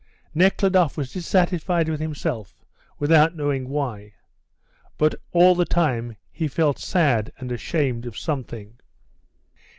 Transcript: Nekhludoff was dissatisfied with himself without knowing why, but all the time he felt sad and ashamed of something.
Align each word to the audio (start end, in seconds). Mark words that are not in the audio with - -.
Nekhludoff 0.33 0.97
was 0.97 1.13
dissatisfied 1.13 1.87
with 1.87 1.99
himself 1.99 2.65
without 2.97 3.35
knowing 3.35 3.69
why, 3.69 4.13
but 4.97 5.13
all 5.31 5.53
the 5.53 5.63
time 5.63 6.17
he 6.31 6.47
felt 6.47 6.79
sad 6.79 7.31
and 7.37 7.51
ashamed 7.51 8.07
of 8.07 8.17
something. 8.17 8.79